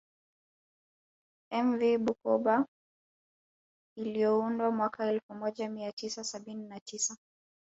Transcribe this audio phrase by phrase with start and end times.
[1.51, 2.65] Mv Bukoba
[3.97, 7.17] iliyoundwa mwaka elfu moja mia tisa sabini na tisa